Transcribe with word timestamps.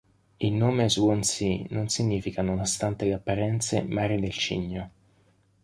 Il 0.39 0.53
nome 0.53 0.89
Swansea 0.89 1.65
non 1.69 1.87
significa, 1.89 2.41
nonostante 2.41 3.05
le 3.05 3.13
apparenze, 3.13 3.83
mare 3.83 4.19
del 4.19 4.31
cigno. 4.31 4.91